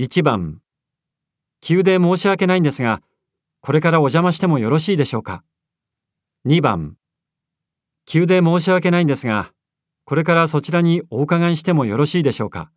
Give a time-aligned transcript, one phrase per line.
[0.00, 0.62] 1番
[1.60, 3.02] 急で申し訳ないんですが、
[3.60, 5.44] これからお邪魔してもよろしいでしょうか。
[6.46, 6.96] 2番
[8.06, 9.52] 急で申し訳ないんですが、
[10.06, 12.70] これからそちらにお伺いしてもよろしいでしょうか。